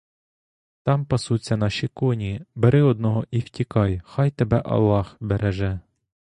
Там 0.83 1.05
пасуться 1.05 1.57
наші 1.57 1.87
коні, 1.87 2.41
бери 2.55 2.81
одного 2.81 3.25
і 3.31 3.39
втікай, 3.39 4.01
хай 4.05 4.31
тебе 4.31 4.61
аллах 4.65 5.15
береже! 5.19 5.79